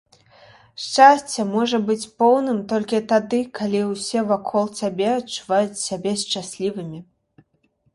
Шчасце 0.85 1.45
можа 1.49 1.77
быць 1.91 2.07
поўным 2.23 2.63
толькі 2.73 3.03
тады, 3.13 3.43
калі 3.61 3.85
ўсе 3.93 4.27
вакол 4.35 4.65
цябе 4.83 5.07
адчуваюць 5.19 5.81
сябе 5.87 6.21
шчаслівымі 6.27 6.99